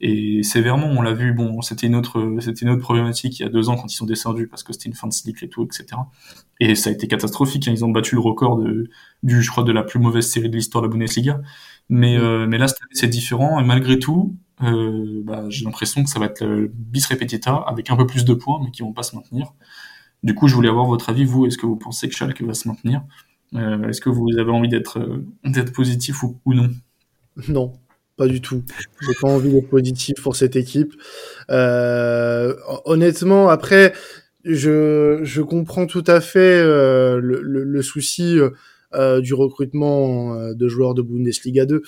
[0.02, 3.44] et, et sévèrement, on l'a vu, bon, c'était une autre, c'était une autre problématique il
[3.44, 5.42] y a deux ans quand ils sont descendus, parce que c'était une fin de cycle
[5.42, 6.02] et tout, etc.
[6.60, 8.90] Et ça a été catastrophique, hein, ils ont battu le record de,
[9.22, 11.40] du, je crois, de la plus mauvaise série de l'histoire de la Bundesliga,
[11.88, 12.20] mais, mm.
[12.20, 13.58] euh, mais là, c'est différent.
[13.58, 17.90] Et malgré tout, euh, bah, j'ai l'impression que ça va être le bis repetita avec
[17.90, 19.54] un peu plus de points, mais qui vont pas se maintenir.
[20.22, 21.24] Du coup, je voulais avoir votre avis.
[21.24, 23.02] Vous, est-ce que vous pensez que Schalke va se maintenir?
[23.54, 26.70] Euh, Est-ce que vous avez envie d'être euh, d'être positif ou, ou, non?
[27.48, 27.72] Non,
[28.16, 28.62] pas du tout.
[29.00, 30.92] J'ai pas envie d'être positif pour cette équipe.
[31.50, 33.94] Euh, honnêtement, après,
[34.44, 38.38] je, je comprends tout à fait le, le, le, souci
[38.94, 41.82] euh, du recrutement euh, de joueurs de Bundesliga 2.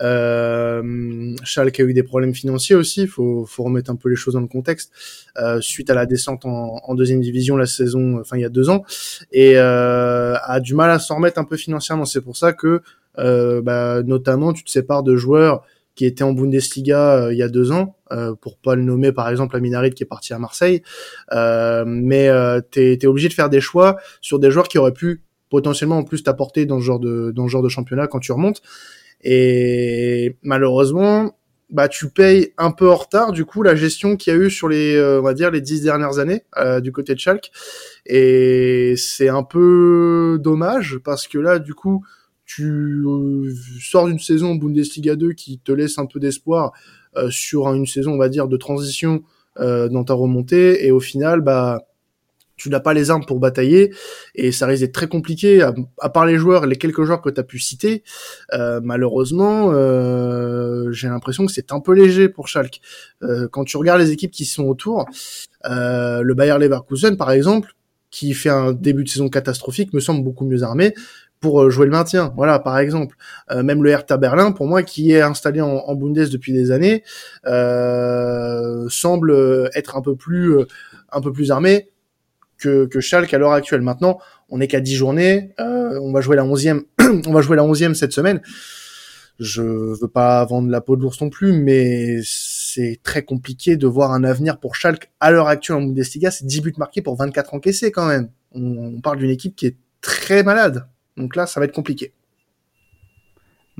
[0.00, 4.34] Euh, Schalke a eu des problèmes financiers aussi, faut, faut remettre un peu les choses
[4.34, 4.92] dans le contexte,
[5.38, 8.48] euh, suite à la descente en, en, deuxième division la saison, enfin il y a
[8.48, 8.84] deux ans,
[9.30, 12.04] et euh, a du mal à s'en remettre un peu financièrement.
[12.04, 12.82] C'est pour ça que,
[13.16, 17.72] bah, notamment, tu te sépares de joueurs qui était en Bundesliga il y a deux
[17.72, 17.96] ans,
[18.40, 20.82] pour pas le nommer par exemple Aminarit qui est parti à Marseille.
[21.30, 22.30] mais
[22.70, 26.04] t'es es obligé de faire des choix sur des joueurs qui auraient pu potentiellement en
[26.04, 28.62] plus t'apporter dans ce genre de dans ce genre de championnat quand tu remontes.
[29.22, 31.34] Et malheureusement,
[31.70, 34.50] bah tu payes un peu en retard du coup la gestion qu'il y a eu
[34.50, 37.52] sur les euh, on va dire les dix dernières années euh, du côté de Schalke
[38.06, 42.04] et c'est un peu dommage parce que là du coup
[42.44, 46.72] tu euh, sors d'une saison Bundesliga 2 qui te laisse un peu d'espoir
[47.28, 49.22] sur une saison on va dire de transition
[49.56, 51.82] dans ta remontée et au final bah
[52.60, 53.92] tu n'as pas les armes pour batailler
[54.34, 57.40] et ça risque d'être très compliqué à, part les joueurs les quelques joueurs que tu
[57.40, 58.04] as pu citer
[58.52, 62.82] euh, malheureusement euh, j'ai l'impression que c'est un peu léger pour Schalke
[63.22, 65.06] euh, quand tu regardes les équipes qui sont autour
[65.64, 67.72] le Bayer Leverkusen par exemple
[68.10, 70.94] qui fait un début de saison catastrophique me semble beaucoup mieux armé
[71.38, 72.34] pour jouer le maintien.
[72.36, 73.16] Voilà, par exemple.
[73.50, 77.02] même le Hertha Berlin, pour moi, qui est installé en, en Bundes depuis des années,
[78.90, 80.58] semble être un peu plus,
[81.12, 81.88] un peu plus armé
[82.60, 83.82] que, que Schalke à l'heure actuelle.
[83.82, 84.18] Maintenant,
[84.48, 86.82] on n'est qu'à 10 journées, euh, on va jouer la 11e,
[87.26, 88.40] on va jouer la 11e cette semaine.
[89.38, 93.86] Je veux pas vendre la peau de l'ours non plus, mais c'est très compliqué de
[93.86, 96.30] voir un avenir pour Schalke à l'heure actuelle en Bundesliga.
[96.30, 98.28] C'est 10 buts marqués pour 24 encaissés quand même.
[98.52, 100.86] On, on parle d'une équipe qui est très malade.
[101.16, 102.12] Donc là, ça va être compliqué.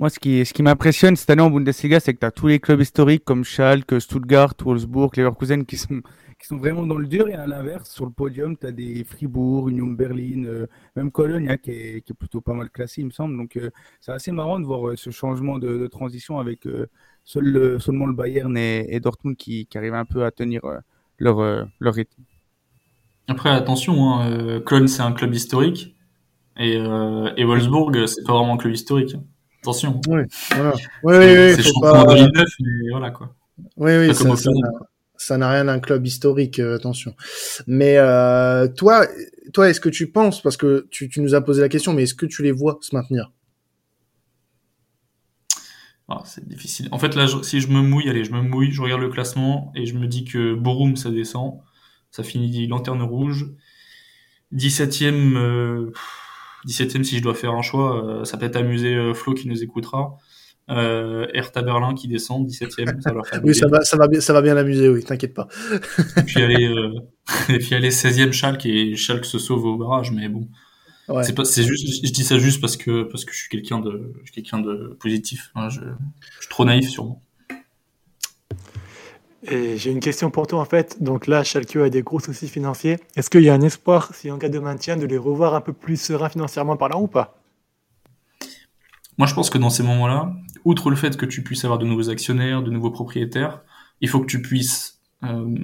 [0.00, 2.46] Moi, ce qui, ce qui m'impressionne cette année en Bundesliga, c'est que tu as tous
[2.46, 6.00] les clubs historiques comme Schalke, Stuttgart, Wolfsburg, Leverkusen qui sont
[6.40, 7.28] qui sont vraiment dans le dur.
[7.28, 11.50] Et à l'inverse, sur le podium, tu as des Fribourg, Union Berlin, euh, même Cologne,
[11.50, 13.36] hein, qui, est, plutôt pas mal classé, il me semble.
[13.36, 13.68] Donc, euh,
[14.00, 16.66] c'est assez marrant de voir euh, ce changement de, transition avec
[17.24, 20.62] seul, seulement le Bayern et, Dortmund qui, arrivent un peu à tenir
[21.18, 22.22] leur, leur rythme.
[23.28, 25.94] Après, attention, hein, Cologne, c'est un club historique.
[26.56, 29.14] Et, et Wolfsburg, c'est pas vraiment un club historique.
[29.62, 30.00] Attention.
[30.08, 30.22] Oui,
[30.54, 30.72] voilà.
[31.02, 32.02] Oui, oui, oui, c'est champion pas...
[32.04, 33.34] en 2009, mais voilà quoi.
[33.76, 34.14] Oui, oui,
[35.16, 37.14] ça, n'a rien d'un club historique, euh, attention.
[37.66, 39.06] Mais euh, toi,
[39.52, 42.04] toi, est-ce que tu penses, parce que tu, tu, nous as posé la question, mais
[42.04, 43.30] est-ce que tu les vois se maintenir?
[46.08, 46.88] Ah, C'est difficile.
[46.90, 49.72] En fait, là, si je me mouille, allez, je me mouille, je regarde le classement
[49.76, 51.60] et je me dis que Borum, ça descend,
[52.10, 53.46] ça finit lanterne rouge.
[54.52, 55.92] 17e, euh,
[56.66, 59.48] 17e si je dois faire un choix, euh, ça peut être amuser euh, Flo qui
[59.48, 60.16] nous écoutera.
[60.70, 64.20] Euh, Hertha Berlin qui descend 17ème, ça leur fait Oui, ça va, ça va bien,
[64.20, 65.48] ça va bien l'amuser, oui, t'inquiète pas.
[66.16, 66.92] et puis aller, euh,
[67.48, 70.48] et puis aller 16ème Schalke et Schalke se sauve au barrage, mais bon.
[71.08, 71.24] Ouais.
[71.24, 73.80] C'est pas, c'est juste, je dis ça juste parce que, parce que je suis quelqu'un
[73.80, 75.50] de, je suis quelqu'un de positif.
[75.56, 77.20] Hein, je, je, suis trop naïf sûrement.
[79.42, 81.02] Et j'ai une question pour toi en fait.
[81.02, 82.98] Donc là, Schalke a des gros soucis financiers.
[83.16, 85.60] Est-ce qu'il y a un espoir, si en cas de maintien, de les revoir un
[85.60, 87.38] peu plus sereins financièrement parlant ou pas?
[89.16, 91.86] Moi, je pense que dans ces moments-là, outre le fait que tu puisses avoir de
[91.86, 93.62] nouveaux actionnaires, de nouveaux propriétaires,
[94.00, 95.54] il faut que tu puisses, euh,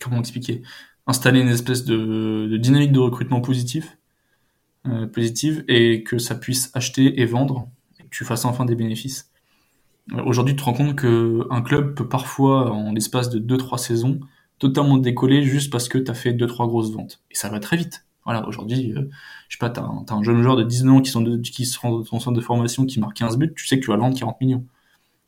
[0.00, 0.62] comment expliquer,
[1.06, 3.98] installer une espèce de, de dynamique de recrutement positif,
[4.86, 8.76] euh, positive, et que ça puisse acheter et vendre, et que tu fasses enfin des
[8.76, 9.30] bénéfices.
[10.24, 14.20] Aujourd'hui, tu te rends compte qu'un club peut parfois, en l'espace de 2-3 saisons,
[14.58, 17.22] totalement décoller juste parce que tu as fait 2-3 grosses ventes.
[17.30, 18.06] Et ça va très vite.
[18.24, 19.08] Voilà, aujourd'hui, euh,
[19.48, 21.38] je sais pas, t'as un, as un jeune joueur de 19 ans qui, sont de,
[21.38, 23.84] qui se rend dans ton centre de formation qui marque 15 buts, tu sais que
[23.84, 24.66] tu vas vendre 40 millions.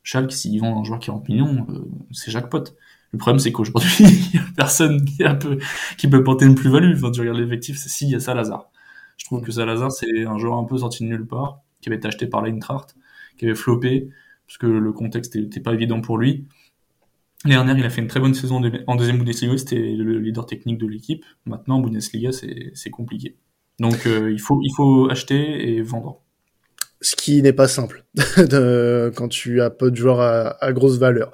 [0.03, 2.65] Schalke, s'ils vendent un joueur 40 millions, euh, c'est jackpot.
[3.13, 5.59] Le problème, c'est qu'aujourd'hui, il y a personne qui, un peu,
[5.97, 6.95] qui peut porter une plus-value.
[6.97, 8.71] Enfin, tu regardes l'effectif, c'est si, il y a Salazar.
[9.17, 11.97] Je trouve que Salazar, c'est un joueur un peu sorti de nulle part, qui avait
[11.97, 12.97] été acheté par l'Eintracht,
[13.39, 14.09] qui avait floppé,
[14.53, 16.45] parce que le contexte n'était pas évident pour lui.
[17.47, 20.77] Dernière, il a fait une très bonne saison en deuxième Bundesliga, c'était le leader technique
[20.77, 21.25] de l'équipe.
[21.47, 23.37] Maintenant, en Bundesliga, c'est compliqué.
[23.79, 26.21] Donc, euh, il faut acheter et vendre
[27.03, 28.05] ce qui n'est pas simple
[28.37, 31.33] de, quand tu as peu de joueurs à, à, grosse valeur.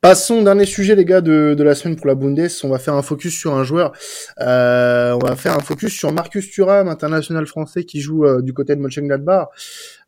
[0.00, 2.48] Passons dernier sujet les gars de, de, la semaine pour la Bundes.
[2.62, 3.92] On va faire un focus sur un joueur.
[4.40, 8.54] Euh, on va faire un focus sur Marcus Thuram, international français qui joue euh, du
[8.54, 9.48] côté de Mönchengladbach,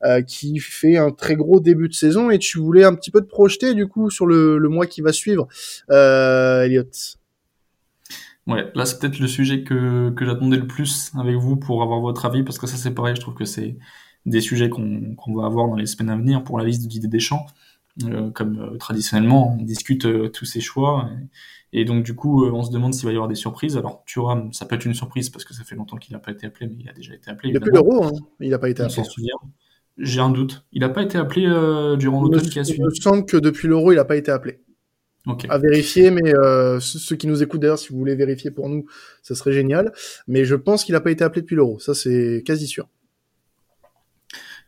[0.05, 2.31] euh, qui fait un très gros début de saison.
[2.31, 5.01] Et tu voulais un petit peu te projeter du coup sur le, le mois qui
[5.01, 5.49] va suivre,
[5.91, 6.85] euh, Elliot.
[8.47, 12.01] Ouais, là c'est peut-être le sujet que, que j'attendais le plus avec vous pour avoir
[12.01, 13.77] votre avis parce que ça c'est pareil, je trouve que c'est
[14.27, 17.21] des sujets qu'on va avoir dans les semaines à venir pour la liste d'idées des
[17.21, 17.47] champs.
[18.05, 21.11] Euh, comme euh, traditionnellement, on discute euh, tous ces choix.
[21.73, 23.77] Et, et, donc, du coup, on se demande s'il va y avoir des surprises.
[23.77, 26.33] Alors, Thuram, ça peut être une surprise parce que ça fait longtemps qu'il n'a pas
[26.33, 27.53] été appelé, mais il a déjà été appelé.
[27.53, 28.13] Depuis l'Euro, hein.
[28.41, 29.03] il n'a pas été appelé.
[29.99, 30.65] J'ai un doute.
[30.73, 31.43] Il n'a pas été appelé
[31.99, 32.81] durant l'automne qui a suivi.
[32.81, 34.61] Il me semble que depuis l'Euro, il n'a pas été appelé.
[35.27, 35.49] Okay.
[35.51, 38.87] À vérifier, mais euh, ceux qui nous écoutent d'ailleurs, si vous voulez vérifier pour nous,
[39.23, 39.93] ça serait génial.
[40.27, 41.79] Mais je pense qu'il n'a pas été appelé depuis l'Euro.
[41.79, 42.89] Ça, c'est quasi sûr.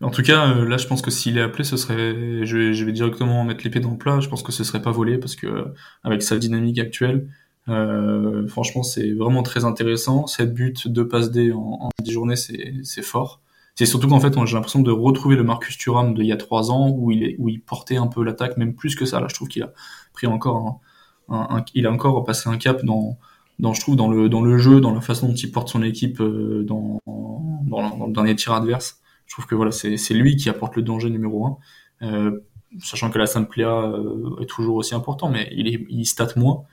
[0.01, 2.75] En tout cas, euh, là, je pense que s'il est appelé, ce serait, je vais,
[2.75, 4.21] je vais directement mettre l'épée dans le plat.
[4.21, 7.29] Je pense que ce serait pas volé parce que avec sa dynamique actuelle,
[7.69, 10.27] euh, franchement, c'est vraiment très intéressant.
[10.27, 13.41] 7 buts, 2 passes D en, en 10 journées, c'est, c'est fort.
[13.77, 16.71] C'est surtout qu'en fait, j'ai l'impression de retrouver le Marcus Thuram d'il y a 3
[16.71, 19.21] ans où il, est, où il portait un peu l'attaque, même plus que ça.
[19.21, 19.73] Là, je trouve qu'il a
[20.13, 20.81] pris encore
[21.29, 23.19] un, un, un, il a encore passé un cap dans,
[23.59, 25.83] dans, je trouve, dans le, dans le jeu, dans la façon dont il porte son
[25.83, 29.01] équipe euh, dans, dans, dans le dernier tir adverse.
[29.27, 31.59] Je trouve que voilà, c'est lui qui apporte le danger numéro un.
[32.03, 32.41] Euh,
[32.83, 36.65] sachant que la Samplia euh, est toujours aussi important, mais il, est, il stat moins.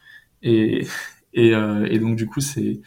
[0.41, 0.87] Et,
[1.33, 2.81] et, euh, et donc du coup, c'est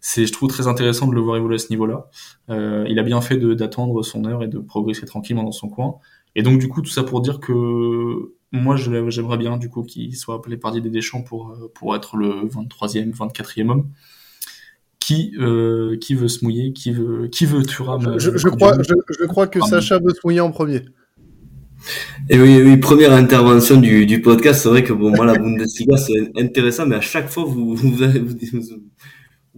[0.00, 2.08] c'est je trouve très intéressant de le voir évoluer à ce niveau-là.
[2.50, 5.96] Euh, il a bien fait d'attendre son heure et de progresser tranquillement dans son coin.
[6.36, 10.16] Et donc du coup, tout ça pour dire que moi, j'aimerais bien du coup qu'il
[10.16, 13.90] soit appelé par Didier Deschamps pour pour être le 23e, 24e homme
[15.08, 18.18] qui euh, qui veut se mouiller, qui veut qui veut Thuram.
[18.18, 20.82] Je, je crois je, je, crois que Sacha veut se mouiller en premier.
[22.28, 24.62] Et oui, oui, première intervention du, du podcast.
[24.62, 27.90] C'est vrai que bon, moi la Bundesliga c'est intéressant, mais à chaque fois vous vous,
[27.90, 28.04] vous,
[28.52, 28.82] vous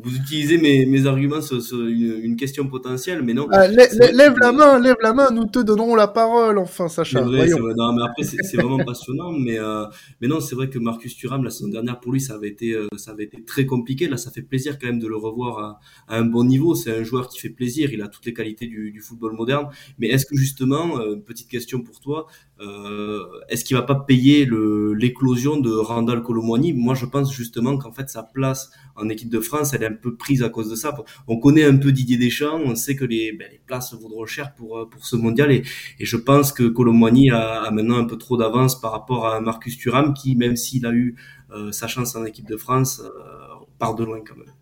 [0.05, 3.47] utilisez mes, mes arguments sur, sur une, une, question potentielle, mais non.
[3.51, 7.23] Ah, lève, lève la main, lève la main, nous te donnerons la parole, enfin, Sacha.
[7.23, 7.73] Vrai, vrai.
[7.77, 9.85] Non, mais après, c'est vraiment passionnant, mais, euh,
[10.21, 12.73] mais non, c'est vrai que Marcus Thuram, la saison dernière, pour lui, ça avait été,
[12.73, 14.09] euh, ça avait été très compliqué.
[14.09, 16.75] Là, ça fait plaisir quand même de le revoir à, à un bon niveau.
[16.75, 19.69] C'est un joueur qui fait plaisir, il a toutes les qualités du, du football moderne.
[19.99, 22.27] Mais est-ce que justement, euh, petite question pour toi,
[22.61, 24.47] euh, est-ce qu'il va pas payer
[24.95, 26.73] l'éclosion de Randall Colomwani?
[26.73, 30.17] Moi, je pense justement qu'en fait, sa place en équipe de France, elle un peu
[30.17, 30.95] prise à cause de ça.
[31.27, 34.55] On connaît un peu Didier Deschamps, on sait que les, ben, les places vaudront cher
[34.55, 35.63] pour euh, pour ce mondial, et,
[35.99, 39.77] et je pense que Colomwani a, maintenant un peu trop d'avance par rapport à Marcus
[39.77, 41.17] Thuram, qui, même s'il a eu
[41.51, 44.53] euh, sa chance en équipe de France, euh, part de loin quand même.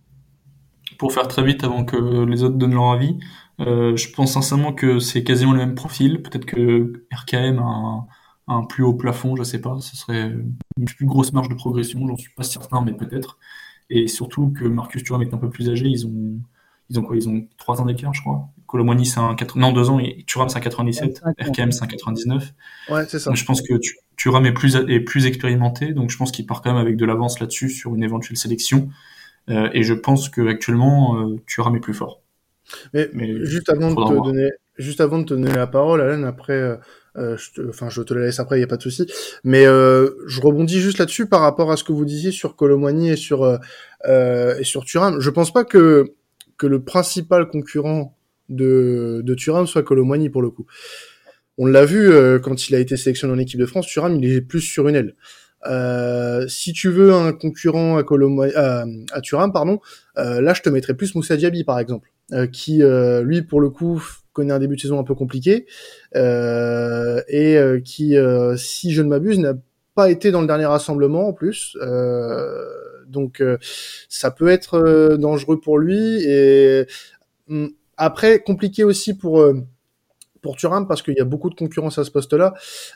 [0.99, 3.19] Pour faire très vite avant que les autres donnent leur avis,
[3.61, 6.23] je pense sincèrement que c'est quasiment le même profil.
[6.23, 8.07] Peut-être que RKM a un,
[8.49, 9.79] un, plus haut plafond, je sais pas.
[9.81, 10.33] Ce serait
[10.77, 13.39] une plus grosse marge de progression, j'en suis pas certain, mais peut-être.
[13.91, 15.87] Et surtout que Marcus Thuram est un peu plus âgé.
[15.87, 16.41] Ils ont,
[16.91, 18.49] ils ont quoi Ils ont trois ans d'écart, je crois.
[18.67, 19.59] Colomani, c'est un 4...
[19.59, 19.99] non deux ans.
[19.99, 21.23] Et Thuram, c'est un 97.
[21.41, 22.55] RKM, c'est un 99.
[22.91, 23.33] Ouais, c'est ça.
[23.35, 23.75] je pense que
[24.17, 27.05] Thuram est plus est plus expérimenté, donc je pense qu'il part quand même avec de
[27.07, 28.89] l'avance là-dessus sur une éventuelle sélection.
[29.49, 32.21] Euh, et je pense que actuellement, euh, Thuram est plus fort.
[32.93, 36.23] Mais, Mais juste avant de te donner, juste avant de te donner la parole, Alain,
[36.25, 36.79] après,
[37.17, 39.07] euh, je te, enfin, je te la laisse après, il y a pas de souci.
[39.45, 43.11] Mais euh, je rebondis juste là-dessus par rapport à ce que vous disiez sur Colomwani
[43.11, 43.45] et sur
[44.07, 45.21] euh, et sur Thuram.
[45.21, 46.13] Je pense pas que
[46.57, 48.17] que le principal concurrent
[48.49, 50.67] de de Thuram soit Colomwani pour le coup.
[51.59, 53.87] On l'a vu euh, quand il a été sélectionné en équipe de France.
[53.87, 55.15] Thuram, il est plus sur une aile.
[55.67, 59.81] Euh, si tu veux un concurrent à, Colomwani, à, à Thuram, pardon,
[60.19, 62.11] euh, là je te mettrais plus Moussa Diaby par exemple.
[62.35, 64.05] Euh, qui euh, lui pour le coup
[64.39, 65.67] connaît un début de saison un peu compliqué
[66.17, 68.17] euh, et qui,
[68.57, 69.55] si je ne m'abuse, n'a
[69.95, 71.77] pas été dans le dernier rassemblement en plus.
[73.07, 73.43] donc
[74.09, 76.87] ça peut être dangereux pour lui et
[77.49, 79.45] hum, après compliqué aussi pour
[80.41, 82.55] pour Thuram parce qu'il y a beaucoup de concurrence à ce poste-là.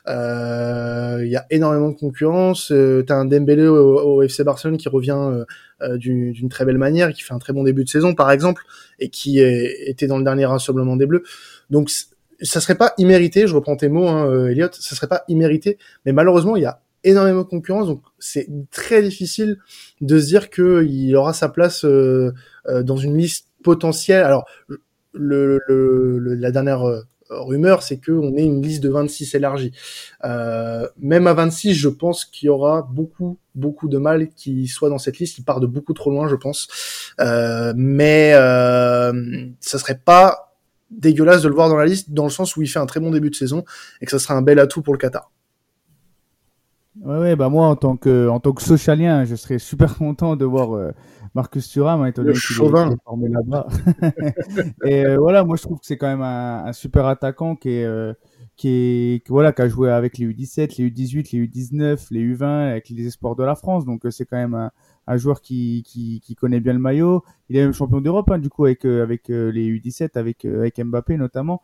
[0.08, 2.72] Euh, il y a énormément de concurrence.
[2.72, 5.44] Euh, T'as un Dembélé au, FC Barcelone qui revient euh,
[5.82, 8.62] euh d'une très belle manière, qui fait un très bon début de saison par exemple,
[8.98, 11.22] et qui était dans le dernier rassemblement des Bleus.
[11.70, 11.90] Donc
[12.40, 13.46] ça serait pas immérité.
[13.46, 14.68] Je reprends tes mots, hein, Elliot.
[14.72, 19.02] Ça serait pas immérité, mais malheureusement il y a énormément de concurrence, donc c'est très
[19.02, 19.58] difficile
[20.00, 24.22] de se dire qu'il aura sa place dans une liste potentielle.
[24.22, 24.46] Alors
[25.12, 27.02] le, le la dernière
[27.32, 29.72] rumeur, c'est qu'on ait une liste de 26 élargie.
[30.24, 34.88] Euh, même à 26, je pense qu'il y aura beaucoup, beaucoup de mal qui soit
[34.88, 35.38] dans cette liste.
[35.38, 36.68] Il part de beaucoup trop loin, je pense.
[37.20, 39.12] Euh, mais euh,
[39.60, 40.54] ça serait pas
[40.90, 43.00] dégueulasse de le voir dans la liste, dans le sens où il fait un très
[43.00, 43.64] bon début de saison
[44.00, 45.30] et que ça sera un bel atout pour le Qatar.
[47.00, 50.36] Ouais, ouais, bah moi en tant que en tant que socialien, je serais super content
[50.36, 50.92] de voir euh,
[51.34, 53.66] Marcus Thuram, hein, étant donné qu'il est formé là-bas.
[54.84, 57.70] et euh, voilà, moi je trouve que c'est quand même un, un, super attaquant qui
[57.70, 58.12] est euh,
[58.56, 62.44] qui est voilà qui a joué avec les U17, les U18, les U19, les U20
[62.70, 63.86] avec les espoirs de la France.
[63.86, 64.70] Donc euh, c'est quand même un,
[65.06, 67.24] un joueur qui, qui, qui connaît bien le maillot.
[67.48, 70.78] Il est même champion d'Europe hein, du coup avec euh, avec les U17 avec avec
[70.78, 71.62] Mbappé notamment.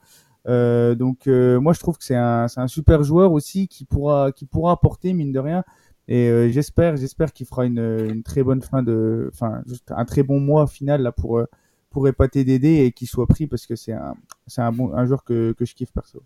[0.48, 4.32] Euh, donc euh, moi je trouve que c'est un, un super joueur aussi qui pourra
[4.32, 5.62] qui pourra apporter mine de rien
[6.06, 10.22] et euh, j'espère j'espère qu'il fera une, une, très bonne fin de enfin un très
[10.22, 11.42] bon mois final là pour
[11.90, 14.14] pour épater Dédé et qu'il soit pris parce que c'est un
[14.46, 16.22] c'est un bon un joueur que que je kiffe perso.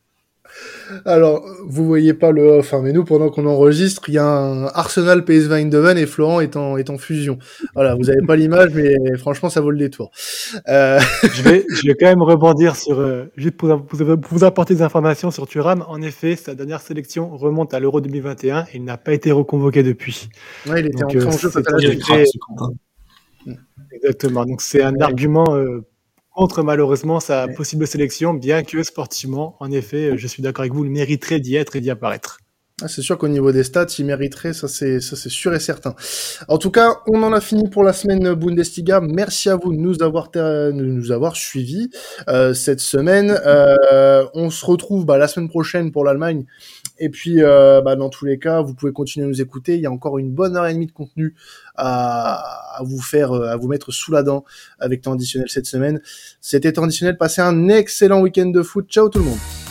[1.04, 4.26] Alors, vous voyez pas le off, hein, mais nous, pendant qu'on enregistre, il y a
[4.26, 7.38] un Arsenal PSV Eindhoven et Florent est en, est en fusion.
[7.74, 10.10] Voilà, vous avez pas l'image, mais franchement, ça vaut le détour.
[10.68, 11.00] Euh...
[11.22, 13.98] je, vais, je vais quand même rebondir sur, euh, juste pour, pour,
[14.30, 15.84] vous apporter des informations sur Thuram.
[15.88, 19.82] En effet, sa dernière sélection remonte à l'Euro 2021 et il n'a pas été reconvoqué
[19.82, 20.28] depuis.
[20.66, 22.24] Ouais, il était Donc, entré en jeu à la très...
[23.92, 24.44] Exactement.
[24.44, 25.86] Donc, c'est un argument euh,
[26.34, 30.84] contre malheureusement sa possible sélection, bien que sportivement, en effet, je suis d'accord avec vous,
[30.84, 32.38] il mériterait d'y être et d'y apparaître.
[32.80, 35.60] Ah, c'est sûr qu'au niveau des stats, il mériterait, ça c'est ça c'est sûr et
[35.60, 35.94] certain.
[36.48, 39.00] En tout cas, on en a fini pour la semaine Bundesliga.
[39.00, 41.90] Merci à vous de nous avoir de nous avoir suivis
[42.28, 43.38] euh, cette semaine.
[43.46, 46.44] Euh, on se retrouve bah, la semaine prochaine pour l'Allemagne.
[46.98, 49.76] Et puis, euh, bah, dans tous les cas, vous pouvez continuer à nous écouter.
[49.76, 51.34] Il y a encore une bonne heure et demie de contenu
[51.76, 54.44] à, vous faire, à vous mettre sous la dent
[54.78, 56.00] avec temps cette semaine.
[56.40, 57.16] C'était temps additionnel.
[57.16, 58.88] Passez un excellent week-end de foot.
[58.88, 59.61] Ciao tout le monde.